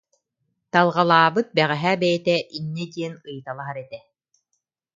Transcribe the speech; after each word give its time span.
Талҕалаабыт 0.73 1.47
бэҕэһээ 1.55 1.95
бэйэтэ 2.01 2.35
инньэ 2.57 2.85
диэн 2.93 3.13
ыйыталаһар 3.29 3.77
этэ 3.83 3.99